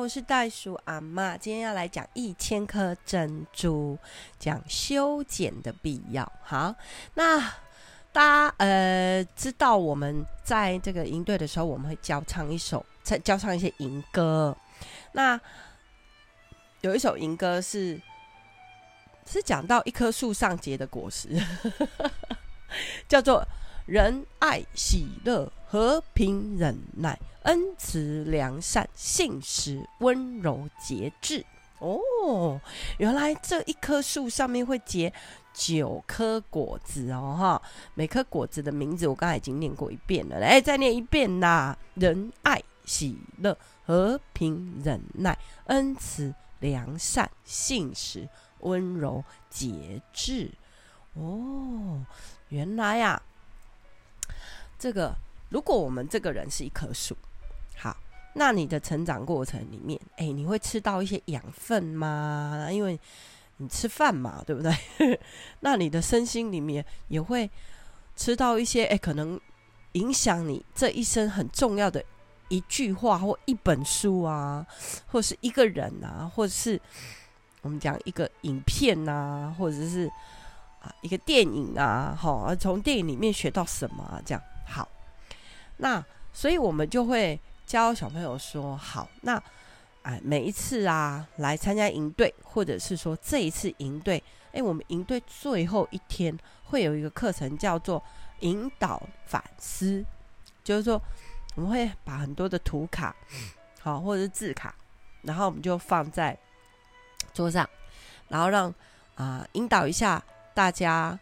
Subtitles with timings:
[0.00, 1.36] 我是袋鼠阿嬷。
[1.36, 3.98] 今天要来讲一千颗珍珠，
[4.38, 6.32] 讲修剪的必要。
[6.42, 6.74] 好，
[7.12, 7.38] 那
[8.10, 12.84] 大家呃知道我们在这个营队的时候，我们会教唱一首，
[13.22, 14.56] 教唱一些营歌。
[15.12, 15.38] 那
[16.80, 18.00] 有一首营歌是
[19.26, 21.28] 是讲到一棵树上结的果实，
[23.06, 23.46] 叫做
[23.90, 27.18] 仁爱、喜乐、和平、忍耐。
[27.42, 31.44] 恩慈、良善、信实、温柔、节制。
[31.80, 32.60] 哦，
[32.98, 35.12] 原来这一棵树上面会结
[35.52, 37.62] 九颗果子哦，哈！
[37.94, 48.28] 每颗果子的名字我刚才已经念过一遍了，来再念一遍啦：仁爱、喜乐、和平、忍耐、恩慈、良善、信实、
[48.60, 50.52] 温柔、节制。
[51.14, 52.06] 哦，
[52.50, 53.22] 原来呀、啊，
[54.80, 55.14] 这个
[55.50, 57.16] 如果我们这个人是一棵树。
[57.76, 57.96] 好
[58.34, 62.68] 那你的成长过程里面，哎、你会吃到一些养分吗？
[62.70, 62.98] 因为
[63.58, 64.72] 你吃饭嘛，对不对？
[65.60, 67.50] 那你的身心里面也会
[68.16, 69.38] 吃到一些，哎、可能
[69.92, 72.02] 影响你这一生很重要的
[72.48, 74.66] 一句话或一本书啊，
[75.08, 76.80] 或是一个人啊，或者是
[77.62, 80.06] 我们讲一个影片啊，或者是
[80.80, 84.22] 啊一个电影啊，好，从电影里面学到什么啊？
[84.24, 84.40] 这样
[84.70, 84.88] 好。
[85.78, 87.38] 那所以我们就会。
[87.66, 89.40] 教小朋友说好，那
[90.02, 98.02] 哎，每一次啊来参加营队，或者是说这一次营队，哎，我们营队最后一天会有一个课程叫做
[98.40, 100.04] 引导反思，
[100.64, 101.00] 就是说
[101.54, 103.14] 我们会把很多的图卡，
[103.78, 104.74] 好或者是字卡，
[105.22, 106.36] 然后我们就放在
[107.32, 107.70] 桌上，
[108.26, 108.74] 然后让
[109.14, 110.20] 啊、引导一下
[110.54, 111.16] 大家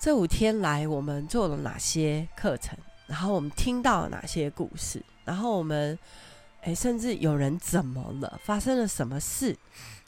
[0.00, 2.74] 这五天来我们做了哪些课程，
[3.06, 5.04] 然后我们听到了哪些故事。
[5.26, 5.96] 然后我们，
[6.62, 8.40] 哎，甚至有人怎么了？
[8.42, 9.54] 发生了什么事？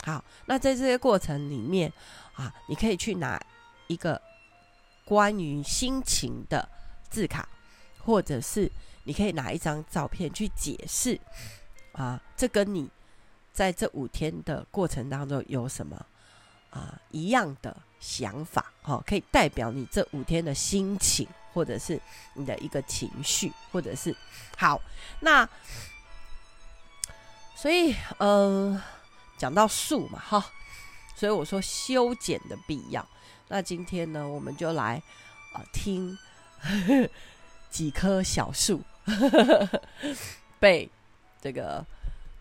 [0.02, 1.92] 好，那在这些过程里面
[2.32, 3.38] 啊，你可以去拿
[3.86, 4.18] 一个
[5.04, 6.66] 关于心情的
[7.10, 7.46] 字卡，
[7.98, 8.72] 或者是
[9.04, 11.20] 你可以拿一张照片去解释
[11.92, 12.88] 啊，这跟你
[13.52, 16.06] 在这五天的过程当中有什么
[16.70, 18.70] 啊一样的想法？
[18.82, 21.26] 哦，可以代表你这五天的心情。
[21.54, 22.00] 或者是
[22.32, 24.16] 你的一个情绪，或者是
[24.56, 24.80] 好，
[25.20, 25.46] 那
[27.54, 28.80] 所以嗯，
[29.36, 30.42] 讲到树嘛，哈，
[31.14, 33.06] 所以我说修剪的必要。
[33.48, 35.02] 那今天呢，我们就来
[35.52, 36.16] 啊、听
[37.68, 38.80] 几棵小树
[40.58, 40.90] 被
[41.42, 41.84] 这个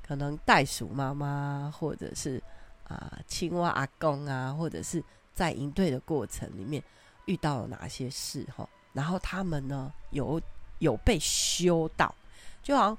[0.07, 2.41] 可能袋鼠妈妈，或者是
[2.87, 6.83] 啊、青蛙阿公啊，或者是在营队的过程里面
[7.25, 8.67] 遇到了哪些事哈。
[8.93, 10.41] 然后他们呢，有
[10.79, 12.13] 有被修到，
[12.61, 12.97] 就好像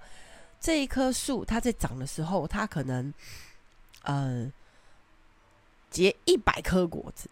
[0.60, 3.12] 这一棵树，它在长的时候，它可能，
[4.04, 4.52] 嗯、呃，
[5.90, 7.28] 结一百颗果子，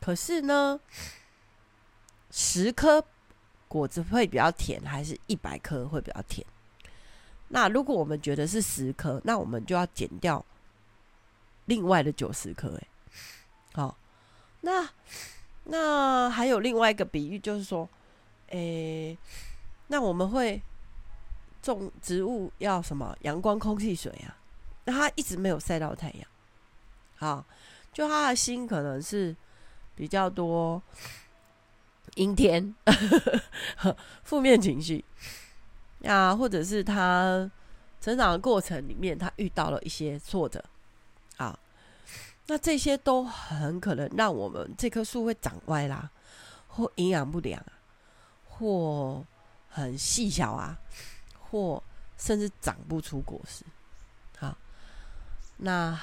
[0.00, 0.80] 可是呢，
[2.30, 3.04] 十颗
[3.68, 6.46] 果子会比较甜，还是一百颗会比较甜？
[7.48, 10.42] 那如果我们觉得是十颗，那我们就要减掉
[11.66, 12.88] 另外的九十颗，哎，
[13.74, 13.94] 好，
[14.62, 14.88] 那。
[15.64, 17.88] 那还有另外一个比喻，就是说，
[18.48, 19.16] 诶、
[19.86, 20.60] 那我们会
[21.62, 23.16] 种植物要什么？
[23.20, 24.36] 阳光、空气、水啊。
[24.86, 26.28] 那它一直没有晒到太阳，
[27.14, 27.46] 好，
[27.92, 29.36] 就他的心可能是
[29.94, 30.82] 比较多
[32.16, 32.74] 阴天、
[34.24, 35.04] 负面情绪
[36.04, 37.48] 啊，或者是他
[38.00, 40.60] 成长的过程里面，他遇到了一些挫折。
[42.52, 46.10] 那这些都很可能让我们这棵树会长歪啦，
[46.68, 47.72] 或营养不良啊，
[48.46, 49.24] 或
[49.70, 50.78] 很细小啊，
[51.40, 51.82] 或
[52.18, 53.64] 甚至长不出果实。
[54.36, 54.54] 好，
[55.56, 55.98] 那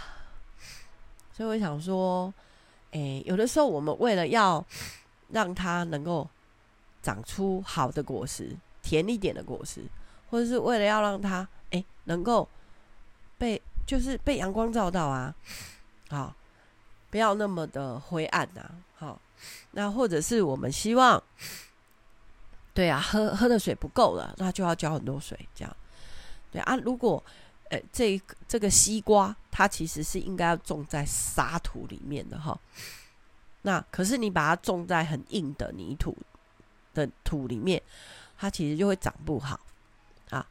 [1.32, 2.34] 所以我想说，
[2.94, 4.66] 诶，有的时候我们为了要
[5.28, 6.28] 让它能够
[7.04, 9.86] 长出好的果实，甜一点的果实，
[10.32, 12.50] 或者是为了要让它诶能够
[13.38, 15.36] 被就是被阳光照到啊。
[16.10, 16.36] 好，
[17.10, 18.76] 不要那么的灰暗呐、啊。
[18.96, 19.22] 好，
[19.72, 21.22] 那或者是我们希望，
[22.74, 25.78] 对啊，喝喝的水不够了，那就要浇很多水，这样。
[26.52, 27.24] 对啊，如果
[27.70, 32.60] 呃这这个西瓜，它其实是应该要种在沙土里面的哈。
[33.62, 36.16] 那可是你把它种在很硬的泥土
[36.94, 37.82] 的土里面，
[38.38, 39.60] 它其实就会长不好
[40.30, 40.46] 啊。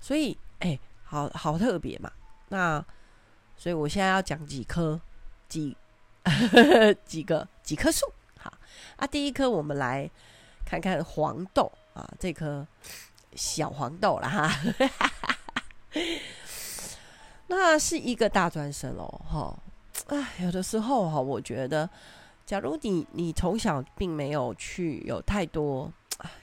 [0.00, 2.10] 所以哎，好好特别嘛。
[2.48, 2.84] 那。
[3.56, 5.00] 所以我现在要讲几颗，
[5.54, 5.76] 几
[7.06, 8.06] 几个几棵树。
[8.38, 8.52] 好
[8.96, 10.10] 啊，第一棵我们来
[10.64, 12.66] 看看黄豆啊，这棵
[13.36, 14.50] 小黄豆了哈。
[17.46, 19.56] 那是一个大专生哦，哈，
[20.08, 21.88] 哎，有的时候哈，我觉得，
[22.44, 25.92] 假如你你从小并没有去有太多，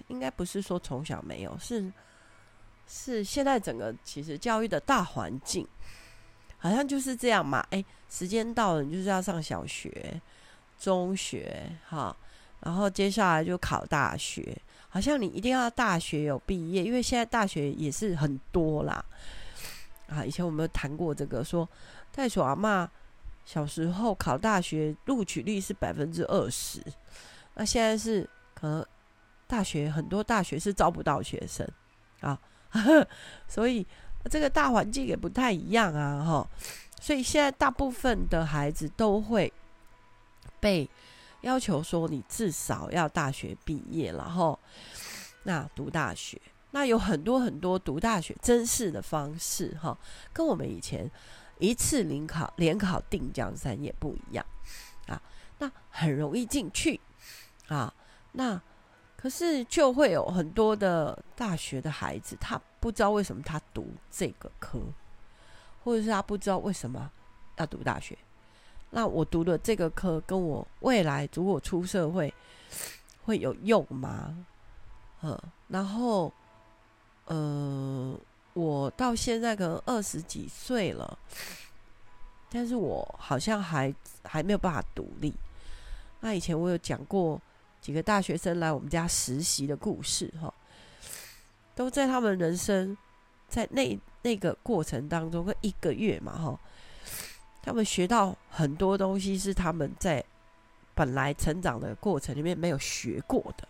[0.08, 1.92] 应该不是说从小没有，是
[2.88, 5.68] 是现在整个其实教育的大环境，
[6.62, 10.22] 好像就是这样嘛，哎，时间到了，你就是要上小学、
[10.80, 12.16] 中学，哈，
[12.60, 14.56] 然后接下来就考大学，
[14.88, 19.04] 好像你一定要大学有毕业，因为现在大学也是很多啦。
[20.08, 21.68] 啊，以前我们有谈过这个，说
[22.14, 22.88] 袋鼠阿嬷
[23.44, 26.80] 小时候考大学录取率是百分之二十，
[27.56, 28.86] 那现在是可能
[29.48, 31.68] 大学很多大学是招不到学生
[32.20, 32.40] 啊，
[33.48, 33.86] 所以
[34.30, 36.48] 这个大环境也不太一样啊，哈，
[37.00, 39.52] 所以现在大部分的孩子都会
[40.60, 40.90] 被
[41.42, 44.58] 要求说，你至少要大学毕业，然后
[45.44, 46.40] 那读大学。
[46.74, 49.98] 那有很多很多读大学甄试的方式，哈，
[50.32, 51.10] 跟我们以前
[51.60, 54.46] 一次联考联考定江山也不一样
[55.08, 55.22] 啊。
[55.58, 57.00] 那很容易进去
[57.68, 57.94] 啊，
[58.32, 58.62] 那
[59.22, 64.80] 可是就会有很多的大学的孩子，他不知道为什么他读这个科，
[65.84, 67.12] 或者是他不知道为什么
[67.58, 68.18] 要读大学。
[68.90, 72.34] 那我读的这个科跟我未来如果出社会
[73.24, 74.46] 会有用吗？
[75.22, 76.32] 嗯，然后。
[77.26, 78.20] 呃，
[78.54, 81.18] 我到现在可能二十几岁了，
[82.50, 85.34] 但是我好像还还没有办法独立。
[86.20, 87.40] 那以前我有讲过
[87.82, 90.54] 几个大学生来我们家实习的故事，哈，
[91.74, 92.96] 都在他们人生
[93.50, 96.60] 在那那个过程当中，个一个月嘛，哈，
[97.64, 100.24] 他们学到很多东西是他们在
[100.94, 103.68] 本来成长的过程里面没有学过的，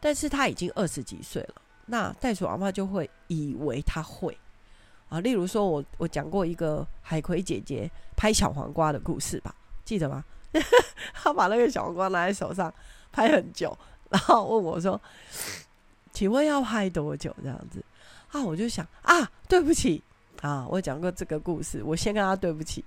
[0.00, 1.54] 但是他已经二十几岁了。
[1.86, 4.36] 那袋鼠阿妈就会以为他会
[5.08, 10.24] 啊，例如说我我讲过一个海葵姐姐拍小黄瓜的故事吧，记得吗？
[11.14, 12.72] 他把那个小黄瓜拿在手上
[13.10, 13.76] 拍很久，
[14.10, 15.00] 然后问我说
[16.12, 17.84] ：“请问要拍多久？”这样子
[18.30, 20.02] 啊，我就想啊，对不起
[20.40, 22.84] 啊，我讲过这个故事，我先跟他对不起。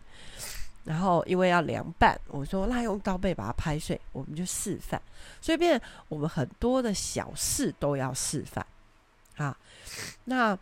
[0.84, 5.02] 然后因为要凉拌，我说那用刀背把它拍碎，我们就示范。
[5.42, 8.64] 所以变我们很多的小事都要示范。
[9.38, 9.58] 啊，
[10.26, 10.56] 那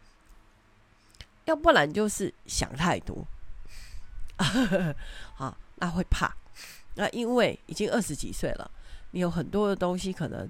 [1.44, 3.28] 要不然就是想太多，
[5.38, 6.34] 啊，那会怕。
[6.96, 8.70] 那因为已经二十几岁了，
[9.12, 10.50] 你有很多的东西可能，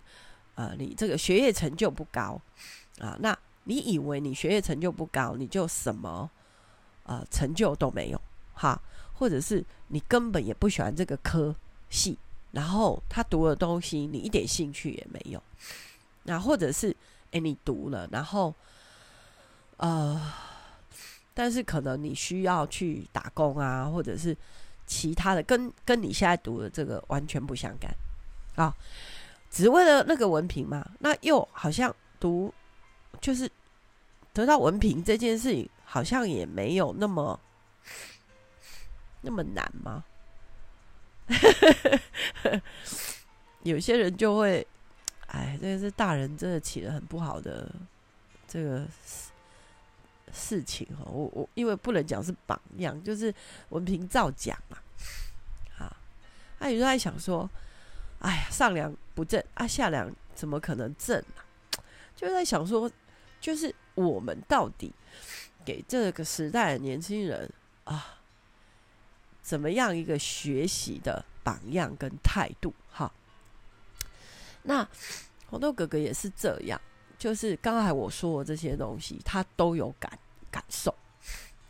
[0.56, 2.40] 呃，你这个学业成就不高
[3.00, 3.18] 啊。
[3.20, 6.30] 那你以为你学业成就不高，你就什么
[7.04, 8.22] 呃成就都没有，
[8.54, 8.80] 哈，
[9.14, 11.56] 或者是你根本也不喜欢这个科
[11.90, 12.18] 系，
[12.52, 15.42] 然后他读的东西你一点兴趣也没有，
[16.24, 16.96] 那或者是。
[17.34, 18.54] 诶，你读了，然后，
[19.78, 20.32] 呃，
[21.34, 24.38] 但是可能你需要去打工啊，或者是
[24.86, 27.94] 其他的，跟跟你现在读的这个完全不相干
[28.56, 28.76] 啊，
[29.50, 30.86] 只为了那个文凭嘛？
[31.00, 32.54] 那又好像读
[33.22, 33.50] 就是
[34.34, 37.40] 得到文凭这件事情，好像也没有那么
[39.22, 40.04] 那么难吗？
[43.64, 44.66] 有些人就会。
[45.28, 47.68] 哎，这个是大人真的起了很不好的
[48.48, 48.86] 这个
[50.34, 51.06] 事情哈。
[51.06, 53.34] 我我因为不能讲是榜样，就是
[53.70, 54.78] 文凭造假嘛。
[55.78, 55.96] 啊，
[56.60, 57.50] 那有时候在想说，
[58.20, 61.46] 哎呀，上梁不正啊，下梁怎么可能正啊？
[62.16, 62.90] 就在想说，
[63.40, 64.92] 就是我们到底
[65.64, 67.52] 给这个时代的年轻人
[67.84, 68.20] 啊，
[69.42, 72.74] 怎么样一个学习的榜样跟态度？
[72.90, 73.12] 哈。
[74.64, 74.88] 那
[75.48, 76.80] 红豆哥哥也是这样，
[77.18, 80.18] 就是刚才我说的这些东西，他都有感
[80.54, 80.94] 感受，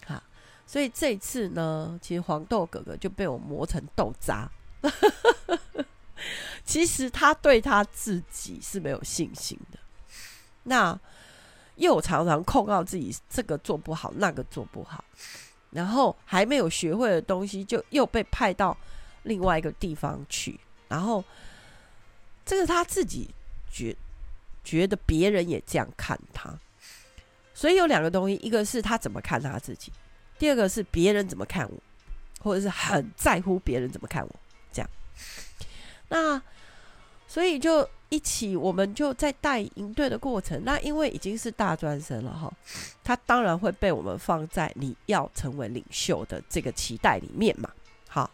[0.06, 0.22] 哈，
[0.68, 4.52] 所以这次呢，其实黄豆哥哥就被我磨成豆渣。
[6.66, 9.80] 其实他对他自己是没有信心的，
[10.64, 11.00] 那
[11.76, 15.04] 又常常控告自己这个做不好，那个做不好，
[15.72, 18.78] 然后还没有学会的东西，就又被派到
[19.24, 20.60] 另外一个地方去，
[20.90, 21.24] 然后。
[22.46, 23.34] 这个他自己
[23.72, 23.96] 觉
[24.66, 26.54] 觉得别人也这样看他，
[27.54, 29.92] 所以有两个东西，一个是他怎么看他自己，
[30.38, 31.78] 第二个是别人怎么看我，
[32.42, 34.36] 或者是很在乎别人怎么看我，
[34.72, 34.90] 这样。
[36.10, 36.42] 那
[37.28, 40.62] 所以就一起，我们就在带营队的过程。
[40.64, 42.52] 那因为已经是大专生了哈，
[43.04, 47.70] 他当然会被我们放在你要成为领袖的这个期待里面嘛。
[48.08, 48.30] 好，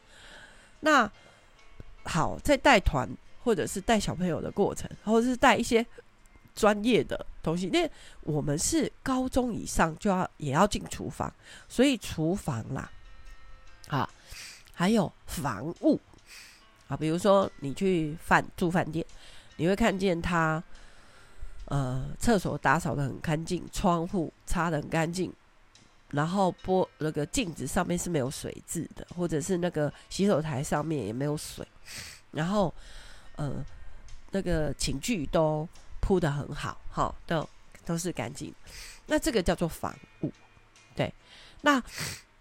[0.79, 1.11] 那
[2.03, 3.09] 好，在带团。
[3.41, 5.83] 或者是带小朋友的过程，或者是带一些
[6.53, 7.91] 专业的东西，因为
[8.21, 11.33] 我们是高中以上就要也要进厨房，
[11.67, 12.91] 所以厨房啦，
[13.87, 14.07] 啊，
[14.73, 15.99] 还有房务
[16.87, 19.03] 啊，比如说你去饭住饭店，
[19.57, 20.63] 你会看见他，
[21.65, 25.33] 呃，厕所打扫得很干净，窗户擦得很干净，
[26.09, 31.67] 然后玻那个镜子上面是没有水渍的，或者是那个洗手台上面也没有水，
[32.31, 32.71] 然后
[33.37, 33.65] 呃，
[34.31, 35.67] 那个寝具都。
[36.09, 37.47] 铺得很好，哈，都
[37.85, 38.51] 都是干净。
[39.05, 40.33] 那这个叫做防雾，
[40.95, 41.13] 对。
[41.61, 41.79] 那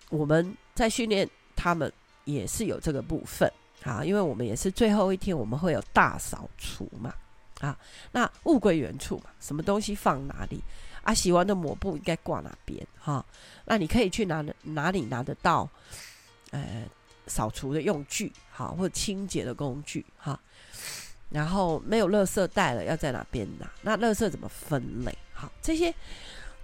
[0.08, 1.92] 我们在训练他们
[2.24, 3.46] 也是有这个部分，
[3.82, 7.12] 啊，因为我们也是最后一天，我们会有大扫除嘛，
[7.60, 7.78] 啊，
[8.10, 10.64] 那物归原处嘛，什么东西放哪里
[11.02, 11.12] 啊？
[11.12, 12.86] 洗完的抹布应该挂哪边？
[12.98, 13.22] 哈，
[13.66, 15.68] 那你可以去哪哪里拿得到？
[16.52, 16.86] 呃，
[17.26, 20.40] 扫除的用具，好，或者清洁的工具，哈。
[21.30, 23.70] 然后没有垃圾袋了，要在哪边拿？
[23.82, 25.16] 那垃圾怎么分类？
[25.32, 25.94] 好，这些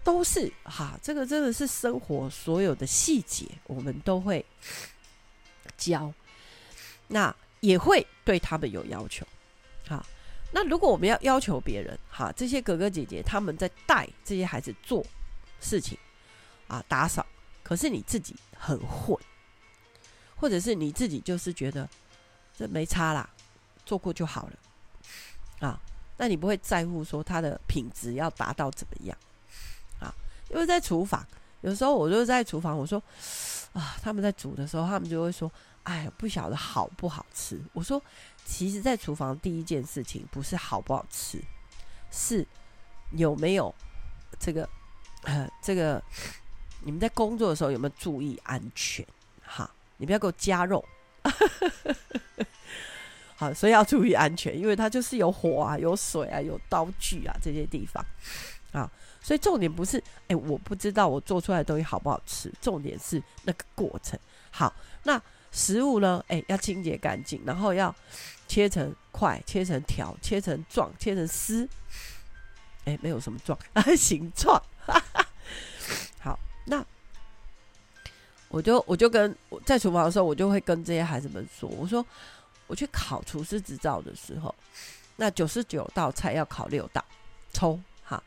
[0.03, 4.45] 都是哈，这个真的是生活所有的细节，我们都会
[5.77, 6.13] 教。
[7.09, 9.27] 那也会对他们有要求。
[9.87, 10.05] 好，
[10.51, 15.05] 那如果我们要要求别人，哈，这些哥哥姐姐他们在带这些孩子做
[15.61, 15.99] 事情
[16.69, 17.25] 啊，打扫，
[17.63, 19.19] 可是你自己很混，
[20.35, 21.87] 或者是你自己就是觉得
[22.57, 23.29] 这没差啦。
[23.85, 25.81] 做过就好了，啊，
[26.17, 29.17] 那你不会在乎说它的品质要达到怎么样，
[30.01, 30.15] 啊？
[30.51, 31.27] 因为在厨房，
[31.63, 33.03] 有时候我就在厨房，我说
[33.73, 35.51] 啊，他们在煮的时候，他们就会说，
[35.83, 37.61] 哎，不晓得好不好吃。
[37.73, 38.01] 我说，
[38.45, 41.43] 其实，在厨房第一件事情不是好不好吃，
[42.11, 42.47] 是
[43.13, 43.75] 有没有
[44.39, 44.69] 这个
[45.25, 46.03] 呃，这个
[46.83, 49.05] 你们在工作的时候有没有注意安全？
[49.43, 50.85] 哈，你不要给我加肉。
[53.37, 58.05] 好，所以要注意安全，因为它就是有火啊、有水啊、有刀具啊这些地方
[58.71, 58.89] 啊，
[59.21, 64.17] 所以重点不是哎、我不知道我做出来的东西好不好吃，重点是那个过程。
[64.53, 64.73] 好，
[65.03, 66.25] 那食物呢？
[66.29, 67.93] 哎、要清洁干净，然后要
[68.47, 71.69] 切成块、切成条、切成状、切成丝。
[72.85, 74.63] 哎、没有什么状啊， 形状。
[76.21, 76.85] 好，那
[78.49, 82.07] 我就我就跟在厨房的时候，我就会跟这些孩子们说，我说。
[82.67, 84.55] 我去考厨师执照的时候，
[85.17, 87.05] 那九十九道菜要考六道，
[87.53, 88.23] 抽哈。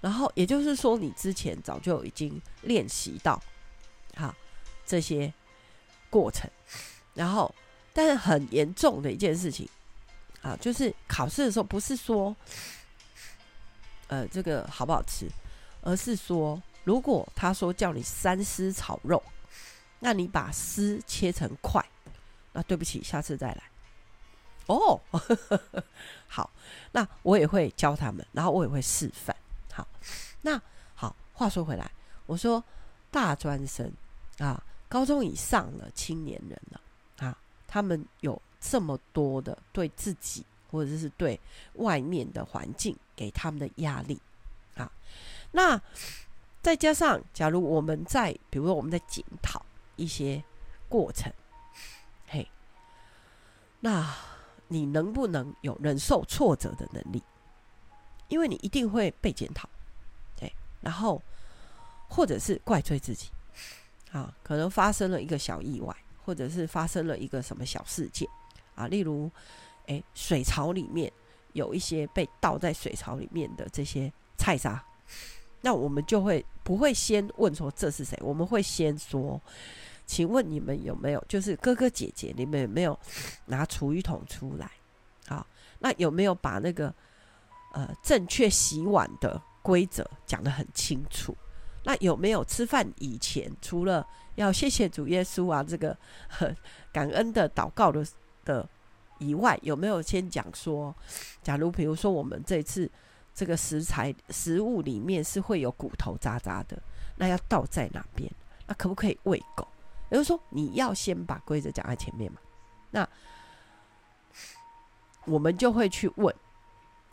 [0.00, 3.40] 然后也就是说，你之前早就已经练习到
[4.14, 4.34] 哈
[4.84, 5.32] 这些
[6.10, 6.50] 过程。
[7.14, 7.54] 然后，
[7.92, 9.68] 但是很严重的一件事情
[10.40, 12.34] 啊，就是考试的时候不是说
[14.08, 15.28] 呃这个好不好吃，
[15.82, 19.22] 而是说如果他说叫你三丝炒肉，
[20.00, 21.84] 那你把丝切成块，
[22.52, 23.62] 那对不起，下次再来。
[24.66, 25.00] 哦，
[26.28, 26.50] 好，
[26.92, 29.34] 那我也会教他们，然后我也会示范。
[29.72, 29.86] 好，
[30.42, 30.60] 那
[30.94, 31.90] 好，话说回来，
[32.26, 32.62] 我说
[33.10, 33.92] 大专生
[34.38, 36.80] 啊，高中以上的青年人了
[37.26, 41.38] 啊，他们有这么多的对自己或者是对
[41.74, 44.20] 外面的环境给他们的压力
[44.76, 44.90] 啊，
[45.50, 45.80] 那
[46.62, 49.64] 再加上，假如我们在，比如说我们在检讨
[49.96, 50.42] 一些
[50.88, 51.32] 过程，
[52.26, 52.48] 嘿，
[53.80, 54.14] 那。
[54.72, 57.22] 你能不能有忍受挫折的能力？
[58.28, 59.68] 因为你一定会被检讨，
[60.34, 60.50] 对，
[60.80, 61.20] 然后
[62.08, 63.28] 或者是怪罪自己，
[64.12, 68.26] 啊，可能发生了一个小意外，或者是发生了一个什么小事件，
[68.74, 69.30] 啊，例如，
[69.88, 71.12] 诶，水槽里面
[71.52, 74.82] 有一些被倒在水槽里面的这些菜渣，
[75.60, 78.18] 那我们就会不会先问说这是谁？
[78.22, 79.38] 我们会先说。
[80.12, 82.98] 请问你们有没有，就是哥哥姐姐，你们有没有
[83.46, 84.70] 拿厨余桶出来？
[85.26, 85.46] 好，
[85.78, 86.94] 那有没有把那个
[87.72, 91.34] 呃正确洗碗的规则讲得很清楚？
[91.84, 95.96] 那有没有吃饭以前除了要谢谢主耶稣啊这个
[96.92, 98.06] 感恩的祷告的
[98.44, 98.68] 的
[99.18, 100.94] 以外，有没有先讲说，
[101.42, 102.86] 假如比如说我们这次
[103.34, 106.76] 这个食材食物里面是会有骨头渣渣的，
[107.16, 108.30] 那要倒在哪边？
[108.66, 109.66] 那可不可以喂狗？
[110.12, 112.38] 也就是说，你要先把规则讲在前面嘛，
[112.90, 113.08] 那
[115.24, 116.34] 我们就会去问，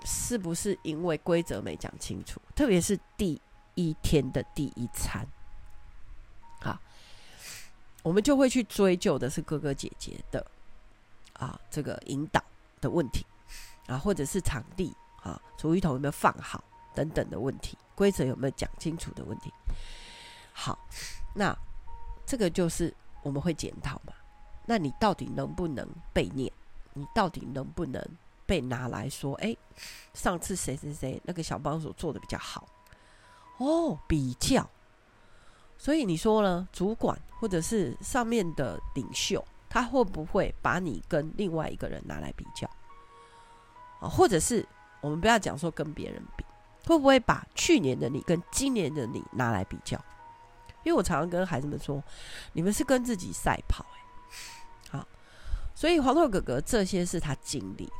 [0.03, 2.41] 是不是因为规则没讲清楚？
[2.53, 3.41] 特别是第
[3.75, 5.25] 一天的第一餐，
[6.59, 6.77] 好，
[8.03, 10.45] 我们就会去追究的是哥哥姐姐的
[11.31, 12.43] 啊这个引导
[12.81, 13.25] 的问题
[13.87, 16.61] 啊，或者是场地啊，厨余桶有没有放好
[16.93, 19.53] 等等的问题，规则有没有讲清楚的问题。
[20.51, 20.77] 好，
[21.33, 21.57] 那。
[22.29, 22.93] 这个就是
[23.23, 24.13] 我们会检讨嘛？
[24.67, 25.83] 那你到底能不能
[26.13, 26.53] 被念？
[26.93, 27.99] 你到底能不能
[28.45, 29.57] 被拿来说，哎，
[30.13, 32.67] 上次谁谁谁那个小帮手做的比较好，
[33.57, 34.69] 哦，比较。
[35.75, 36.67] 所以你说呢？
[36.71, 42.69] 主管或者是上面的领袖，他会不会把你跟另外一个人拿来比较？
[44.01, 44.63] 啊，或者是
[45.01, 46.45] 我们不要讲说跟别人比，
[46.85, 49.99] 会不会把去年的你跟今年的你拿来比较？
[50.83, 52.03] 因为我常常跟孩子们说，
[52.53, 53.85] 你们是跟自己赛跑，
[54.91, 55.07] 欸，好，
[55.75, 57.93] 所以黄豆哥哥这些是他经历的，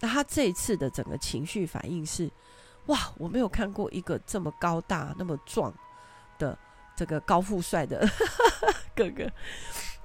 [0.00, 2.30] 那他这一次的整个情绪反应是，
[2.86, 5.72] 哇，我没有看过一个这么高大、那么壮
[6.38, 6.58] 的。
[6.94, 8.06] 这个高富帅的
[8.94, 9.26] 哥哥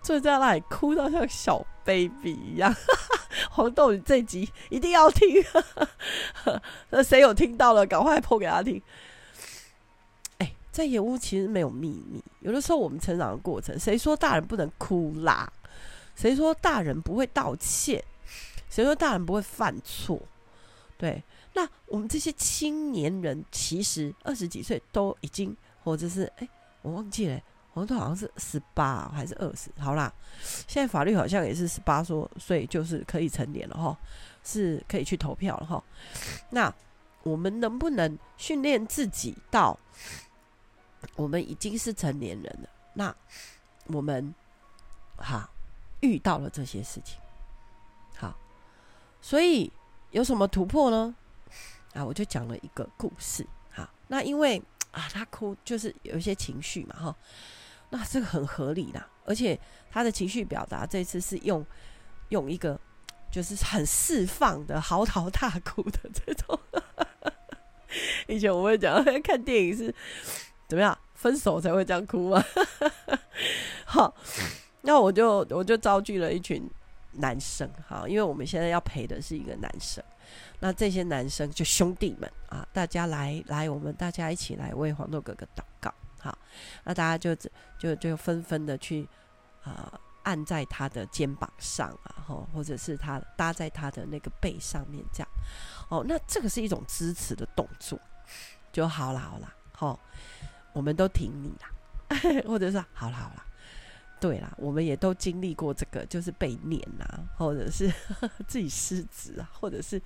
[0.01, 2.74] 坐在那里哭到像小 baby 一样。
[3.51, 5.43] 黄豆，你这集一定要听。
[6.89, 8.81] 那谁有听到了，赶快播给他听。
[10.77, 12.24] 在演屋其实没有秘密。
[12.41, 15.51] 有的时候我们成长的过程，谁说大人不能哭啦？
[16.15, 18.03] 谁说大人不会道歉？
[18.69, 20.22] 谁说大人不会犯错？
[20.98, 26.48] 对，那我们这些青年人，其实二十几岁都已经，或者是哎。
[26.84, 27.41] 我忘记了，
[27.74, 29.69] 黄豆好像是十八还是二十？
[29.77, 30.13] 好啦，
[30.67, 33.98] 现在法律好像也是十八，说所以就是可以成年了哈，
[34.41, 35.84] 是可以去投票了哈。
[36.51, 36.74] 那
[37.24, 39.77] 我们能不能训练自己到
[41.16, 42.70] 我们已经是成年人了？
[42.94, 43.16] 那
[43.88, 44.34] 我们
[45.18, 45.50] 哈
[46.01, 47.20] 遇到了这些事情，
[48.16, 48.38] 好，
[49.22, 49.72] 所以
[50.12, 51.16] 有什么突破呢？
[51.94, 53.46] 啊，我就讲了一个故事。
[53.72, 54.62] 好，那因为。
[54.92, 57.16] 啊，他哭就是有一些情绪嘛，哈，
[57.89, 59.60] 那这个很合理啦，而且
[59.92, 61.63] 他的情绪表达这次是用
[62.30, 62.80] 用一个
[63.30, 66.60] 就是很释放的嚎啕大哭的这种。
[68.27, 69.94] 以前我会讲 看电影是
[70.67, 72.43] 怎么样，分手才会这样哭吗。
[73.86, 74.13] 好，
[74.81, 76.69] 那我就我就招聚了一群
[77.13, 80.03] 男生，哈，因为我们现在要陪的是一个男生。
[80.59, 85.93] 那这些男生就兄弟们啊，大家来来，我们大家一起来为黄豆哥哥祷告。
[86.19, 86.38] 好，
[86.83, 87.33] 那大家就
[87.77, 89.07] 就就纷纷的去
[89.63, 95.29] 啊、按在他的肩膀上啊，或或者是他搭在他的那个背上面这样。
[95.89, 98.00] 哦，那这个是一种支持的动作，
[98.74, 100.00] 就好了好了，好、
[100.77, 103.44] 我们都挺你啦， 或者是好了好了。
[104.20, 107.92] 对啦，我们也都经历过这个，就是被念啊，或者是
[108.48, 110.00] 自己失职啊，或者是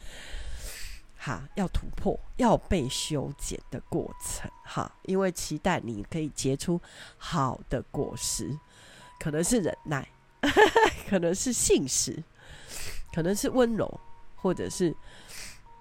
[1.17, 6.79] 哈要突破、要被修剪的过程哈，因为期待你可以结出
[7.17, 8.57] 好的果实，
[9.19, 10.07] 可能是忍耐，
[10.41, 12.23] 呵 呵可能是信实，
[13.13, 13.99] 可能是温柔，
[14.37, 14.95] 或者是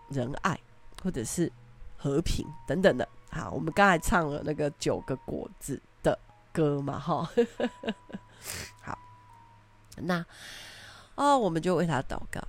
[0.08, 0.58] 仁爱，
[1.00, 1.50] 或者是
[1.96, 3.08] 和平等等的。
[3.30, 6.18] 好，我们刚才唱了那个九个果子的
[6.52, 7.28] 歌嘛，哈。
[8.82, 8.98] 好，
[9.96, 10.24] 那
[11.14, 12.40] 哦，我们就为他祷告。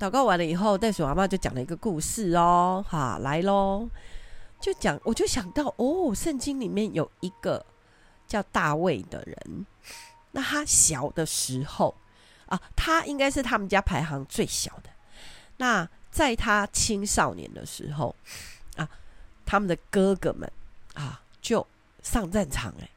[0.00, 2.84] 祷告完了以后，袋鼠阿妈就讲了一个故事哦。
[2.88, 3.88] 哈，来喽，
[4.58, 7.64] 就讲，我就想到哦，圣经里面有一个
[8.26, 9.66] 叫大卫的人。
[10.32, 11.94] 那他小的时候
[12.46, 14.88] 啊，他应该是他们家排行最小的。
[15.58, 18.16] 那在他青少年的时候，
[19.44, 20.50] 他们的哥哥们
[20.94, 21.66] 啊就
[22.02, 22.88] 上战场哎。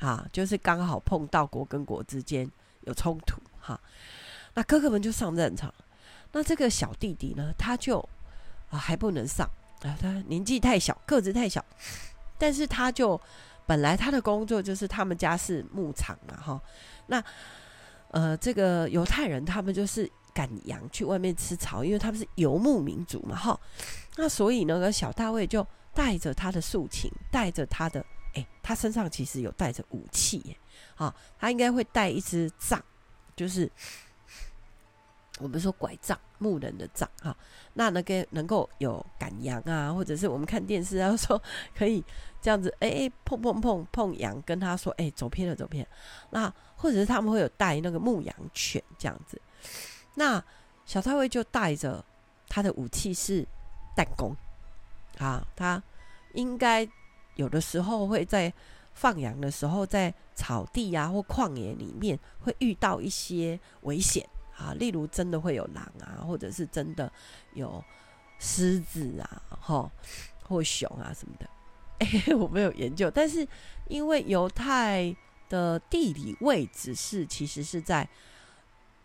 [0.00, 3.80] 啊，就是刚好碰到国跟国之间有冲突哈，
[4.54, 5.72] 那哥哥们就上战场，
[6.32, 8.00] 那这个小弟弟呢，他就
[8.68, 9.48] 啊还不能上
[9.82, 11.64] 啊，他年纪太小，个子太小，
[12.36, 13.20] 但是他就
[13.64, 16.60] 本来他的工作就是他们家是牧场嘛哈，
[17.06, 17.22] 那
[18.10, 23.58] 呃这个犹太人他们就是赶羊去外面吃草，因为他们是游牧民族嘛哈，
[24.16, 28.04] 那所以呢，小大卫就带着他的竖琴，带着他的。
[28.34, 30.56] 诶、欸，他身上其实有带着武器耶，
[30.94, 32.82] 啊，他应该会带一支杖，
[33.36, 33.70] 就是
[35.38, 37.36] 我们说拐杖，牧人的杖，哈，
[37.74, 41.38] 那那个能够有赶羊啊，或者是我们看电视啊，说
[41.76, 42.02] 可以
[42.40, 45.86] 这样子，哎、欸、碰碰碰碰羊，跟他说，哎、走偏了，走偏，
[46.30, 49.38] 那或者是他们会有带那个牧羊犬这样子，
[50.14, 50.42] 那
[50.84, 52.04] 小太尉就带着
[52.48, 53.46] 他的武器是
[53.96, 54.36] 弹弓，
[55.18, 55.82] 啊，他
[56.34, 56.88] 应该。
[57.36, 58.52] 有的时候会在
[58.92, 64.22] 放羊的时候，在草地啊或旷野里面会遇到一些危险
[64.54, 67.10] 啊，例如真的会有狼啊，或者是真的
[67.54, 67.82] 有
[68.38, 69.90] 狮子啊，哈
[70.42, 72.36] 或熊啊什么的。
[72.36, 73.48] 我没有研究，但是
[73.88, 75.16] 因为犹太
[75.48, 78.06] 的地理位置是其实是在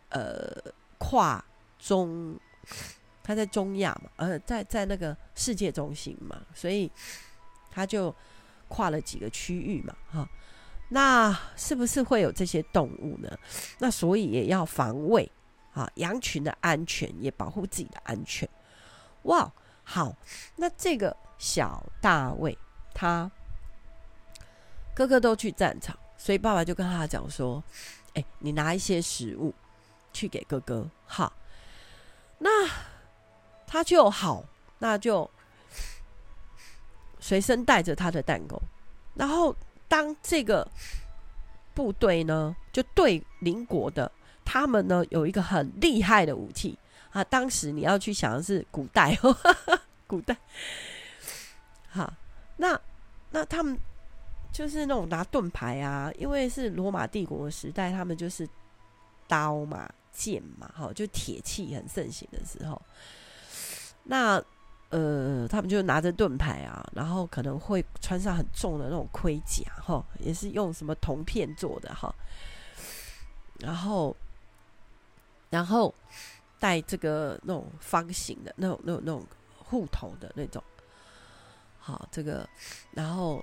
[0.10, 0.52] 呃
[0.98, 1.44] 跨
[1.80, 2.40] 中，
[3.24, 6.92] 他在中亚嘛，呃，在在那个世界中心嘛，所以。
[7.70, 8.16] 他就
[8.68, 10.28] 跨了几个区域嘛，哈，
[10.90, 13.38] 那是不是会有这些动物呢？
[13.78, 15.32] 那所以也要防卫
[15.74, 18.50] 啊，羊群的安全，也保护自己的安全。
[19.24, 20.16] 哇，好，
[20.56, 22.58] 那这个小大卫
[22.96, 23.30] 他
[24.96, 27.64] 哥哥都去战场，所以爸爸就跟他讲说
[28.16, 29.54] ：“哎，你拿一些食物
[30.18, 31.32] 去给哥哥。”好，
[32.40, 32.50] 那
[33.68, 34.44] 他就好，
[34.80, 35.30] 那就
[37.20, 38.62] 随身带着他的弹弓，
[39.16, 39.56] 然后
[39.88, 40.68] 当这个
[41.74, 44.12] 部队呢，就对邻国的。
[44.50, 46.80] 他们呢有一个很厉害的武器
[47.12, 47.22] 啊！
[47.26, 49.78] 当时你要去想的是古代，呵呵
[50.08, 50.38] 古代，
[51.90, 52.14] 好，
[52.56, 52.80] 那
[53.32, 53.78] 那他们
[54.54, 58.48] 就是那种拿盾牌啊，因为是罗马帝国的时代，他们就是
[59.28, 62.82] 刀嘛、剑嘛，哈，就铁器很盛行的时候，
[64.04, 64.44] 那
[64.90, 72.14] 呃，他们就拿着盾牌啊，然后可能会穿上很重的那种盔甲，哈，也是用什么铜片做的，哈，
[73.60, 74.16] 然后。
[75.50, 75.96] 然后
[76.60, 79.26] 带这个那种方形的那种、那种、那种
[79.58, 80.62] 护头的那种，
[81.80, 82.46] 好，这个
[82.92, 83.42] 然后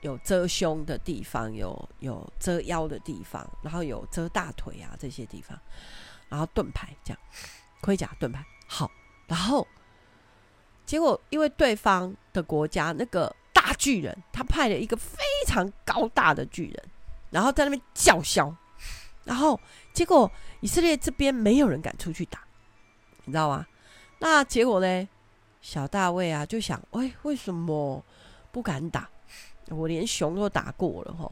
[0.00, 5.60] 有遮胸的地方，有有遮腰的地方，然后有遮大腿啊这些地方，
[6.32, 7.20] 然后盾牌这样，
[7.82, 8.90] 盔甲盾牌好，
[9.26, 9.68] 然后
[10.86, 16.84] 结果因为对方的国家那个大巨人，他派了一个非常高大的巨人，
[17.28, 18.56] 然后在那边叫嚣。
[19.24, 19.60] 然后
[19.92, 20.30] 结果
[20.62, 22.42] 以色列这边没有人敢出去打，
[23.24, 23.66] 你知道吗？
[24.18, 25.08] 那结果呢？
[25.60, 28.02] 小大卫啊就想，哎，为什么
[28.50, 29.06] 不敢打？
[29.68, 31.30] 我连熊都打过了吼，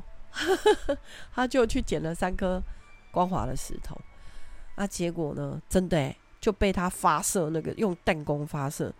[1.35, 2.63] 他就去捡了三颗
[3.11, 3.99] 光滑的石头。
[4.77, 5.61] 那结果呢？
[5.69, 8.93] 真的就被他发射那个用弹弓发射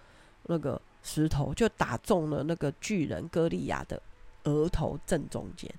[0.43, 4.01] 那个石头，就打中了那个巨人歌利亚的
[4.45, 5.73] 额头正中间，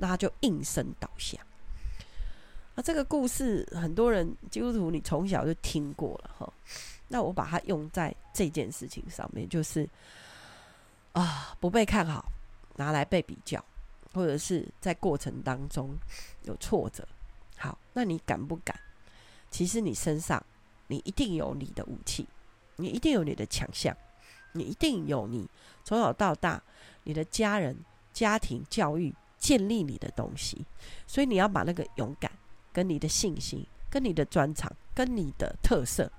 [0.00, 1.38] 那他就应声倒下。
[2.74, 6.52] 那、啊、这个故事，很多人基督徒你从小就听过了哈。
[7.06, 9.88] 那我把它用在这件事情上面，就是
[11.12, 12.24] 啊，不被看好，
[12.74, 13.64] 拿来被比较，
[14.12, 15.94] 或者是在过程当中
[16.42, 17.06] 有挫折。
[17.56, 18.76] 好，那你敢不敢？
[19.54, 20.44] 其实你身上，
[20.88, 22.26] 你一定有你的武器，
[22.74, 23.96] 你一定有你的强项，
[24.50, 25.48] 你一定有你
[25.84, 26.60] 从小到大
[27.04, 27.78] 你的家人、
[28.12, 30.66] 家庭教育建立你的东西，
[31.06, 32.28] 所以你要把那个勇敢。
[32.72, 36.10] 跟你的信心、跟你的专长、跟你的特色，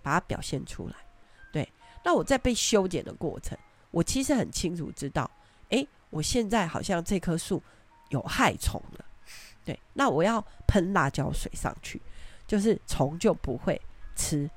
[0.00, 0.94] 把它表现出来。
[1.52, 1.68] 对，
[2.04, 3.58] 那我在被修剪的过程，
[3.90, 5.28] 我其实很清楚知道，
[5.70, 7.60] 诶，我现在好像这棵树
[8.10, 9.04] 有害虫了。
[9.64, 12.00] 对，那我要喷辣椒水上去，
[12.52, 13.80] 就是虫就不会
[14.14, 14.50] 吃。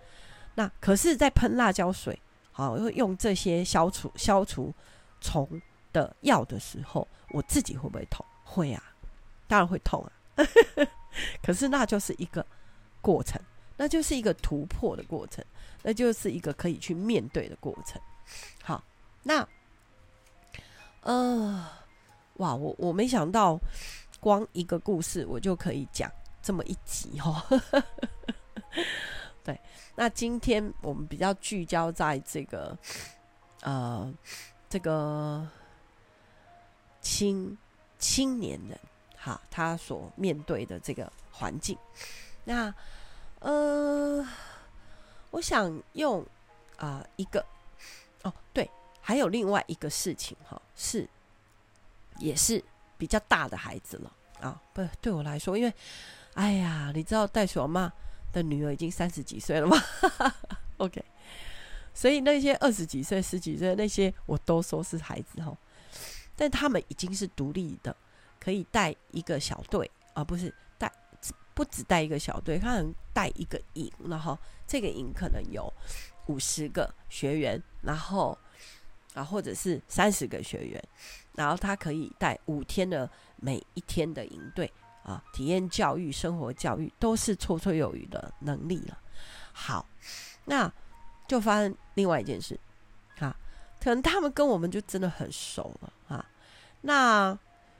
[0.53, 4.73] 那可是，在喷辣椒水，好，用这些消除消除
[5.21, 5.47] 虫
[5.93, 8.25] 的药的时候，我自己会不会痛？
[8.43, 8.83] 会啊，
[9.47, 10.11] 当然会痛啊。
[11.41, 12.45] 可是那就是一个
[12.99, 13.41] 过程，
[13.77, 15.41] 那就是一个突破的过程，
[15.81, 18.01] 那就是一个可以去面对的过程。
[18.61, 18.83] 好，
[19.23, 19.47] 那
[20.99, 21.65] 呃，
[22.33, 23.57] 哇，我我没想到，
[24.19, 26.11] 光一个故事我就可以讲
[26.45, 27.43] 这么一集哦。
[29.43, 29.59] 对，
[29.95, 32.77] 那今天我们比较聚焦在这个
[33.61, 34.13] 呃，
[34.69, 35.47] 这个
[37.01, 37.57] 青
[37.97, 38.79] 青年人。
[39.17, 41.75] 哈，他所面对的这个环境，
[42.43, 42.71] 那
[43.39, 44.23] 呃，
[45.31, 46.23] 我想用
[46.77, 47.43] 啊、一个
[48.21, 48.69] 哦，对，
[49.01, 51.09] 还有另外一个事情哈，是
[52.19, 52.63] 也是
[52.99, 55.73] 比较大的孩子了啊，不对我来说，因为
[56.35, 57.91] 哎呀，你知道袋鼠妈
[58.31, 59.77] 的女儿已经三十几岁了吗？
[60.77, 61.03] OK，
[61.93, 65.57] 所以那些二十几岁、十几岁那些，我都说是孩子哈，
[66.35, 67.95] 但他们已经是独立的。
[68.37, 70.91] 可以带一个小队，啊、不是带
[71.55, 75.73] 不只带一个小队，他能带一个营，然后这个营可能有
[76.27, 78.37] 五十个学员，然后
[79.15, 80.83] 啊或者是三十个学员，
[81.33, 84.71] 然后他可以带五天的每一天的营队
[85.05, 88.97] 啊，体验教育、生活教育都是绰绰有余的能力了。
[89.53, 89.87] 好，
[90.43, 90.69] 那
[91.27, 92.59] 就发生另外一件事
[93.19, 93.33] 啊，
[93.79, 96.25] 可能他们跟我们就真的很熟了啊，
[96.81, 97.37] 那。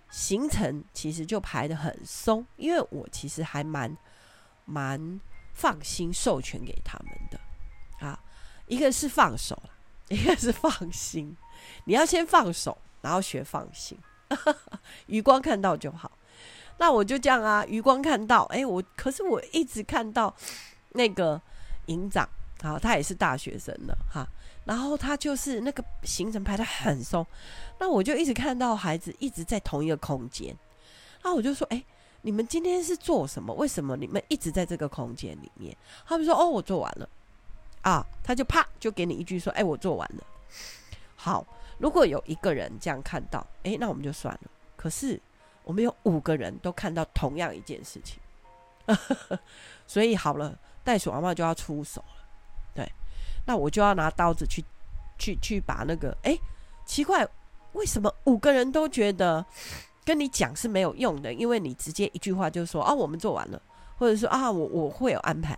[0.08, 3.98] 行程其实就排得很松，因为我其实还蛮
[4.64, 5.20] 蛮
[5.52, 8.18] 放心授权给他们的啊。
[8.68, 9.62] 一个是放手，
[10.08, 11.36] 一个是放心。
[11.86, 13.98] 你要先放手，然后学放心。
[15.08, 16.10] 余光看到就好。
[16.78, 20.34] 那我就这样啊，余光看到，哎，我可是我一直看到
[20.90, 21.42] 那个
[21.88, 22.28] 营长
[22.62, 24.28] 好，他也是大学生的哈。
[24.66, 27.26] 然后他就是那个行程排得很松，
[27.80, 30.58] 那我就一直看到孩子一直在同一个空间，
[31.24, 31.84] 那我就说，哎，
[32.24, 33.54] 你们今天是做什么？
[33.54, 37.08] 为什么你们一直在这个空间里面？”他们说：“哦，我做完了。”
[37.84, 40.24] 啊，他就啪就给你一句说：“哎，我做完了。”
[41.16, 41.46] 好，
[41.78, 44.50] 如果有一个人这样看到，哎，那我们就算了。
[44.76, 45.22] 可是
[45.66, 48.20] 我们有五个人都看到同样一件事情，
[49.86, 52.26] 所以好了，袋鼠阿妈就要出手了。
[52.74, 52.90] 对，
[53.46, 54.64] 那我就要拿刀子去
[55.18, 56.38] 去去把那个，哎，
[56.86, 57.28] 奇怪，
[57.74, 59.46] 为什么五个人都觉得
[60.06, 61.34] 跟你讲是没有用的？
[61.34, 63.62] 因为你直接一句话就说啊，我们做完了，
[63.98, 65.58] 或者说啊，我我会有安排。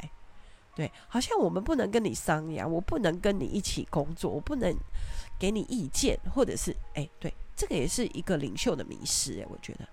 [0.73, 4.71] 对，好像我们不能跟你商量，我不能跟你一起工作，我不能
[5.39, 9.87] 给你意见，或者是哎，对，这个也是一个领袖的迷失哎，我觉得，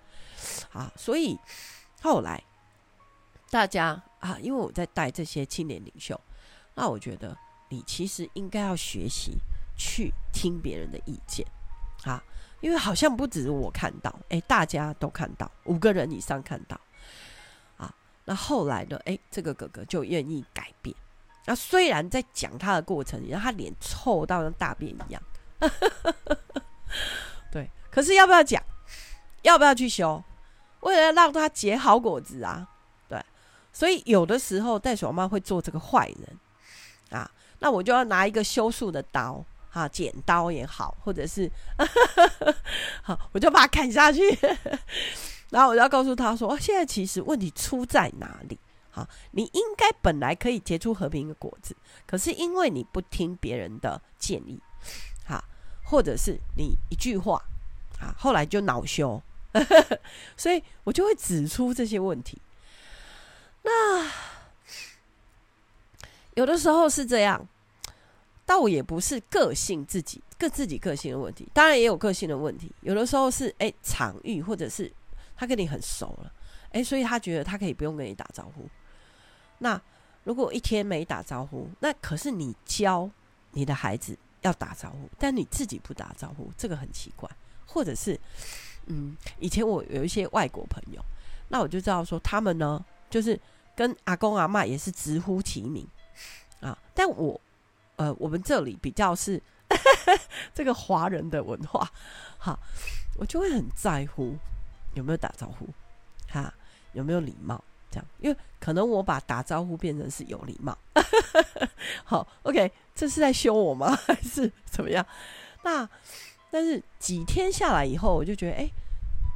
[0.73, 1.39] 啊，所以
[2.03, 2.43] 后来
[3.51, 6.21] 大家啊，因为我在带这些青年领袖，
[6.75, 7.37] 那我觉得
[7.69, 9.39] 你其实应该要学习
[9.77, 11.47] 去听别人的意见
[12.05, 12.23] 啊，
[12.61, 16.81] 因为好像不只是我看到，哎，大家都看到，五个人以上看到
[17.77, 17.95] 啊。
[18.25, 18.99] 那后来呢？
[19.05, 20.95] 哎，这个哥哥就愿意改变。
[21.47, 25.23] 那虽然在讲他的过程，让他脸臭到像大便一样，
[27.53, 27.71] 对。
[27.91, 28.63] 可是要不要讲？
[29.43, 30.25] 要不要去修？
[30.85, 32.67] 为了让他结好果子啊，
[33.09, 33.23] 对。
[33.73, 36.39] 所以有的时候袋鼠妈会做这个坏人
[37.11, 41.51] 啊，那我就要拿一个修树的刀，啊，剪刀也好，或者是，
[43.03, 44.21] 好，我就把它砍下去。
[45.51, 48.59] 然后我就要告诉他说：“现在其实问题出在哪里？
[48.91, 54.61] 好，你应该本来可以结出和平的果子，可是因为你不听别人的建议，
[55.27, 55.45] 好，
[55.85, 57.43] 或者是你一句话，
[58.01, 59.23] 啊，后来就恼羞，
[60.37, 62.37] 所以我就会指出这些问题。
[63.63, 64.11] 那
[66.35, 67.49] 有的时候是这样，
[68.45, 72.71] 倒也不是个性自己个自己个性的问题，当然也有个性的问题。
[72.81, 74.93] 有的时候是哎场域或者是。
[75.37, 76.33] 他跟你很熟了，
[76.71, 78.69] 哎，所以他觉得他可以不用跟你打招呼。
[79.59, 79.79] 那
[80.23, 83.11] 如果一天没打招呼，那可是你教
[83.51, 87.29] 你的孩子要打招呼，但你自己不打招呼，这个很奇怪。
[87.67, 88.19] 或者是，
[88.87, 91.03] 嗯，以前我有一些外国朋友，
[91.49, 93.39] 那我就知道说他们呢，就是
[93.75, 95.87] 跟阿公阿嬷也是直呼其名
[96.61, 96.77] 啊。
[96.95, 97.41] 但我，
[97.97, 99.41] 呃，我们这里比较是
[100.55, 101.91] 这个华人的文化，
[102.39, 102.59] 好，
[103.17, 104.37] 我就会很在乎。
[104.95, 105.67] 有没有打招呼？
[106.29, 106.55] 哈，
[106.93, 107.63] 有没有礼貌？
[107.91, 110.77] 这样，因为可能我把打招呼变成是有礼貌。
[112.05, 113.91] 好，OK，这是在凶我吗？
[114.07, 115.05] 还是怎么样？
[115.65, 115.89] 那
[116.55, 118.71] 但是几天下来以后，我就觉得，哎、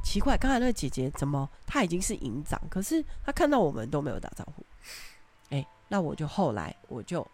[0.01, 4.65] 奇怪，刚才那个姐姐怎么她已经是营长，可是她看到我们都没有打招呼。
[5.49, 7.27] 哎、那我就后来我就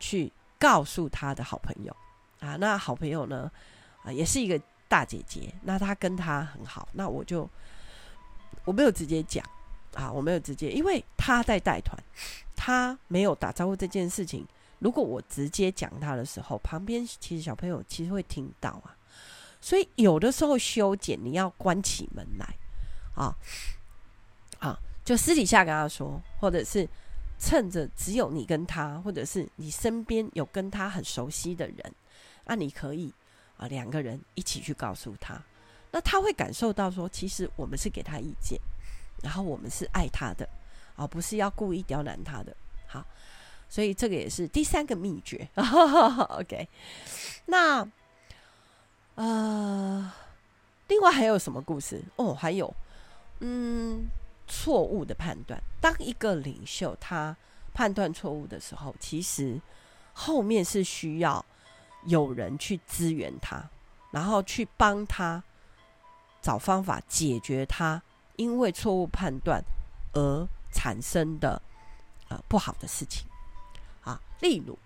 [0.00, 1.94] 去告诉他的好朋友
[2.40, 3.50] 啊，那好朋友呢，
[4.04, 4.58] 啊，也是一个。
[4.90, 7.46] 大姐姐，那她跟她很好，那我就
[8.64, 9.44] 我没有直接讲
[9.92, 11.94] 啊，我没有直接，因为她在带团，
[12.56, 14.46] 她没有打招呼这件事情。
[14.78, 18.96] 如果我直接讲他的时候，旁边其实小朋友其实会听到啊，
[19.60, 22.54] 所以有的时候修剪你要关起门来
[23.14, 23.34] 啊
[24.58, 26.88] 啊，就私底下跟他说，或者是
[27.38, 31.94] 趁着只有你跟他，或者是你身边有跟他很熟悉的人，
[32.44, 33.12] 那你可以。
[33.58, 35.36] 啊，两个人一起去告诉他，
[35.90, 38.56] 那他会感受到说，其实我们是给他意见，
[39.20, 40.48] 然后我们是爱他的，
[40.94, 42.56] 而不是要故意刁难他的。
[43.68, 45.48] 所以这个也是第三个秘诀。
[45.54, 46.68] OK，
[47.46, 47.86] 那
[49.14, 50.12] 呃，
[50.88, 52.02] 另外还有什么故事？
[52.16, 52.74] 哦，还有，
[53.40, 54.08] 嗯，
[54.46, 55.62] 错误的判断。
[55.80, 57.36] 当一个领袖他
[57.74, 59.60] 判断错误的时候，其实
[60.12, 61.44] 后面是需要。
[62.04, 63.68] 有人去支援他，
[64.12, 65.42] 然后去帮他
[66.40, 68.00] 找方法解决他
[68.36, 69.60] 因为错误判断
[70.12, 71.60] 而产生的
[72.28, 73.27] 呃不好的事情
[74.08, 74.20] 啊。
[74.40, 74.78] 例如，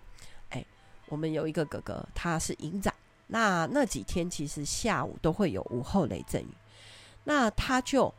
[0.49, 0.65] 哎，
[1.07, 2.93] 我们有一个哥哥，他是营长，
[3.27, 6.53] 那那几天其实下午都会有午后雷阵雨，
[7.23, 8.13] 那他就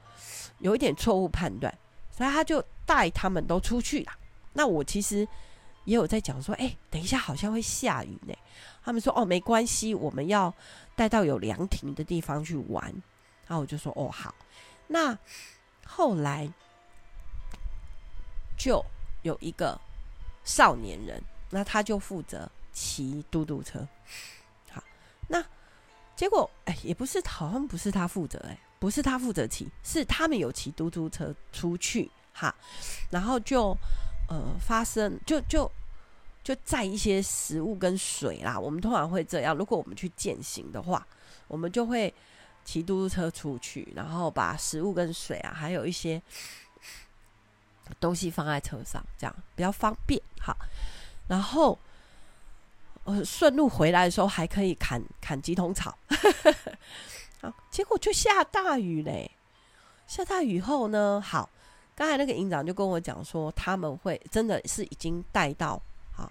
[0.58, 1.76] 有一点错误判断，
[2.10, 4.12] 所以他就带他们都出去了。
[4.52, 5.26] 那我其实
[5.84, 8.34] 也有在讲说，哎，等一下好像会下雨呢。
[8.84, 10.52] 他们说：“哦，没关系，我们要
[10.94, 12.84] 带到有凉亭的地方去玩。”
[13.48, 14.34] 然后我就说：“哦，好。”
[14.86, 15.18] 那
[15.86, 16.46] 后来
[18.58, 18.84] 就
[19.22, 19.80] 有一个
[20.44, 23.86] 少年人，那他就负责骑嘟嘟车。
[24.70, 24.82] 好，
[25.28, 25.44] 那
[26.14, 32.54] 结果哎，也不是，好像不是他负责，哎，不是他负责骑，是他们有骑嘟嘟车出去哈，
[33.10, 33.76] 然后就
[34.28, 35.70] 呃发生就就。
[36.44, 39.56] 就载一些食物跟水啦，我们通常会这样。
[39.56, 41.06] 如果我们去践行的话，
[41.48, 42.12] 我们就会
[42.66, 46.20] 骑嘟嘟车出去，然后把食物跟水啊，还有一些
[48.00, 50.20] 东西放在车上，这样比较方便。
[50.40, 50.56] 好，
[51.28, 51.78] 然后
[53.04, 55.96] 呃，顺路回来的时候还可以砍砍几桶草。
[57.40, 59.30] 好，结果就下大雨嘞。
[60.06, 61.48] 下大雨后呢，好，
[61.94, 65.80] 刚才那个营长就跟我讲说，他们会真的是已经带到
[66.12, 66.30] 好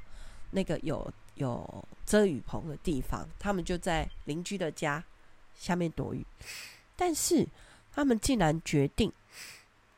[0.52, 5.04] 那个有有遮雨棚的地方，他们就在邻居的家。
[5.56, 6.26] 下面躲雨，
[6.96, 7.48] 但是
[7.94, 9.13] 他们竟然决定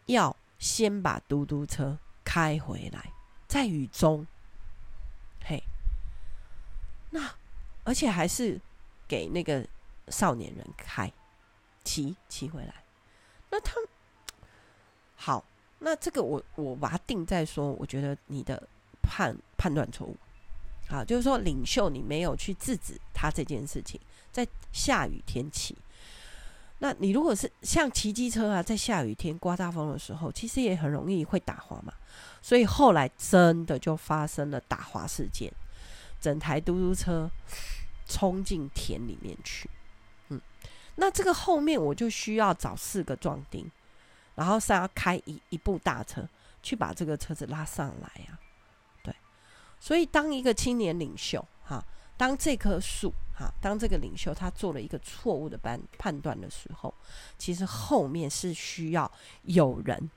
[0.08, 3.12] 要先把嘟嘟车开回来，
[3.48, 4.26] 在雨中，
[5.44, 5.62] 嘿，
[7.12, 7.36] 那
[7.84, 8.60] 而且还是
[9.08, 9.66] 给那个
[10.08, 11.12] 少年人开，
[11.84, 12.74] 骑骑回来。
[13.50, 13.76] 那他
[15.16, 15.46] 好，
[15.80, 18.68] 那这个我我把它定在说，我觉得你的
[19.02, 20.18] 判判断错误，
[20.88, 24.00] 好，就是说领袖你没有去制止他这件事情。
[24.32, 25.78] 在下雨天骑，
[26.80, 31.94] 那你如果是像骑机车啊，在下雨天刮大风的时候，其实也很容易会打滑嘛。
[32.42, 35.52] 所以后来真的就发生了打滑事件，
[36.20, 37.30] 整台嘟嘟车
[38.06, 39.70] 冲进田里面去。
[40.30, 40.42] 嗯，
[40.96, 43.72] 那这个后面我就需要找四个壮丁，
[44.36, 46.28] 然后是要开一一部大车
[46.62, 48.38] 去把这个车子拉上来啊。
[49.02, 49.16] 对，
[49.80, 51.84] 所以当一个青年领袖，哈，
[52.18, 53.14] 当这棵树。
[53.38, 56.94] 好，当这个领袖他做了一个错误的判判断的时候，
[57.38, 60.10] 其实后面是需要有人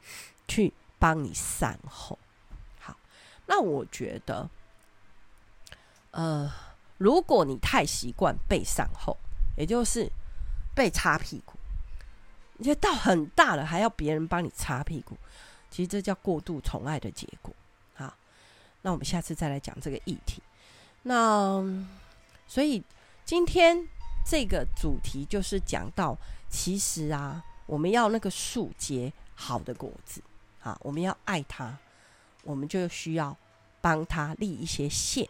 [0.47, 2.17] 去帮你善后。
[2.79, 2.97] 好，
[3.47, 4.49] 那我觉得，
[6.13, 6.49] 呃，
[6.99, 9.17] 如果你太习惯被善后，
[9.57, 10.09] 也就是
[10.73, 11.59] 被擦屁股，
[12.59, 15.19] 你觉得到很大了还要别人帮你擦屁股，
[15.69, 17.53] 其实这叫过度宠爱的结果。
[17.95, 18.15] 好，
[18.83, 20.41] 那我们下次再来讲这个议题。
[21.03, 21.61] 那
[22.47, 22.81] 所以。
[23.29, 23.87] 今天
[24.25, 26.17] 这个主题就是讲到，
[26.49, 30.23] 其实啊，我们要那个树结好的果子
[30.63, 31.77] 啊，我们要爱它，
[32.43, 33.37] 我们就需要
[33.83, 35.29] 帮它立一些线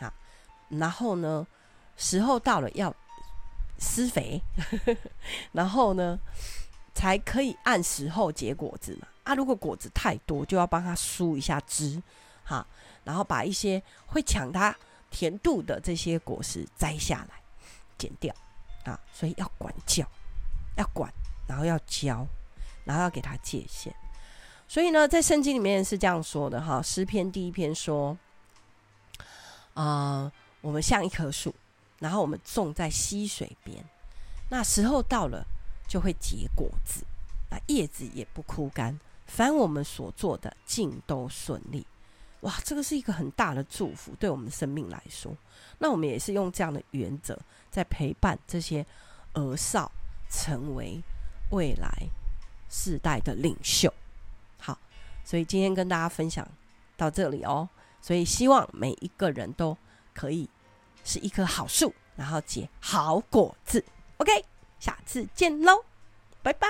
[0.00, 0.12] 啊，
[0.70, 1.46] 然后呢，
[1.96, 2.92] 时候到了要
[3.78, 4.42] 施肥，
[5.54, 6.18] 然后呢，
[6.94, 9.06] 才可以按时候结果子嘛。
[9.22, 12.02] 啊，如果果子太多，就要帮它疏一下枝，
[12.42, 12.66] 哈，
[13.04, 14.76] 然后把一些会抢它。
[15.16, 17.40] 甜度的这些果实摘下来，
[17.96, 18.34] 剪掉
[18.84, 20.06] 啊，所以要管教，
[20.76, 21.10] 要管，
[21.48, 22.26] 然后要教，
[22.84, 23.90] 然后要给他界限。
[24.68, 28.14] 所以呢，在圣经里面是这样说的哈，诗篇第一篇说，
[29.72, 31.54] 啊、我们像一棵树，
[31.98, 33.82] 然后我们种在溪水边，
[34.50, 35.42] 那时候到了
[35.88, 37.06] 就会结果子，
[37.48, 41.86] 那叶子也不枯干，凡我们所做的尽都顺利。
[42.46, 45.36] 哇，这个是一个很大的祝福，对我们生命来说。
[45.78, 47.36] 那我们也是用这样的原则，
[47.72, 48.86] 在陪伴这些
[49.34, 49.90] 儿少
[50.30, 51.02] 成为
[51.50, 51.90] 未来
[52.70, 53.92] 世代的领袖。
[54.58, 54.78] 好，
[55.24, 56.46] 所以今天跟大家分享
[56.96, 57.68] 到这里哦。
[58.00, 59.76] 所以希望每一个人都
[60.14, 60.48] 可以
[61.02, 63.84] 是一棵好树，然后结好果子。
[64.18, 64.44] OK，
[64.78, 65.84] 下次见喽，
[66.44, 66.68] 拜拜。